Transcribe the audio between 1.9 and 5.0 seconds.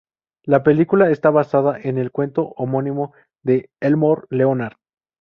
el cuento homónimo de Elmore Leonard.